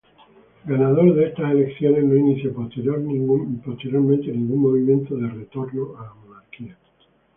[0.65, 6.75] Ganador de estas elecciones, no inició posteriormente ningún movimiento de retorno a la monarquía.